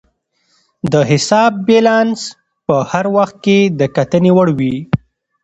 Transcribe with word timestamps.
د 0.91 0.93
حساب 1.09 1.51
بیلانس 1.67 2.19
په 2.67 2.75
هر 2.91 3.05
وخت 3.15 3.35
کې 3.45 3.57
د 3.79 3.81
کتنې 3.95 4.31
وړ 4.35 4.47
وي. 4.59 4.75